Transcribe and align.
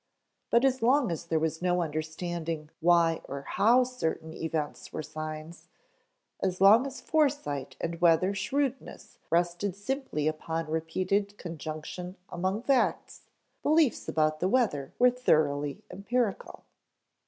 But 0.49 0.65
as 0.65 0.81
long 0.81 1.11
as 1.11 1.25
there 1.27 1.37
was 1.37 1.61
no 1.61 1.83
understanding 1.83 2.71
why 2.79 3.21
or 3.25 3.43
how 3.43 3.83
certain 3.83 4.33
events 4.33 4.91
were 4.91 5.03
signs, 5.03 5.67
as 6.39 6.59
long 6.59 6.87
as 6.87 6.99
foresight 6.99 7.75
and 7.79 8.01
weather 8.01 8.33
shrewdness 8.33 9.19
rested 9.29 9.75
simply 9.75 10.27
upon 10.27 10.71
repeated 10.71 11.37
conjunction 11.37 12.15
among 12.29 12.63
facts, 12.63 13.25
beliefs 13.61 14.07
about 14.09 14.39
the 14.39 14.49
weather 14.49 14.91
were 14.97 15.11
thoroughly 15.11 15.83
empirical. 15.91 16.63